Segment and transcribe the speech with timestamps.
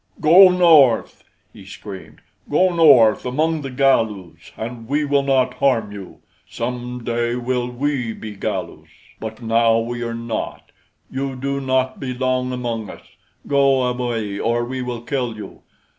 [0.19, 1.23] "Go north,"
[1.53, 2.21] he screamed.
[2.49, 6.21] "Go north among the Galus, and we will not harm you.
[6.49, 10.71] Some day will we be Galus; but now we are not.
[11.11, 13.05] You do not belong among us.
[13.45, 15.61] Go away or we will kill you.